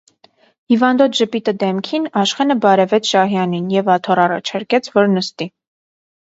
Հիվանդոտ 0.71 1.17
ժպիտը 1.19 1.53
դեմքին, 1.63 2.07
Աշխենը 2.21 2.55
բարևեց 2.63 3.11
Շահյանին 3.11 3.69
և 3.75 3.93
աթոռ 3.97 4.23
առաջարկեց, 4.25 4.91
որ 4.99 5.13
նստի: 5.15 5.51